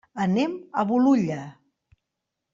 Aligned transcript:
Anem 0.23 0.55
a 0.83 0.85
Bolulla. 0.93 1.39